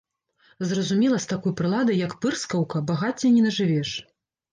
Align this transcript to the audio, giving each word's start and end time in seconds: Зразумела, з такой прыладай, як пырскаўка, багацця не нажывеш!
Зразумела, 0.69 1.19
з 1.25 1.29
такой 1.33 1.53
прыладай, 1.59 1.99
як 2.07 2.15
пырскаўка, 2.25 2.81
багацця 2.93 3.31
не 3.37 3.45
нажывеш! 3.49 3.91